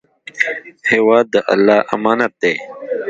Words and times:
هېواد 0.91 1.25
د 1.33 1.35
الله 1.53 1.79
امانت 1.95 2.33
دی. 2.41 2.53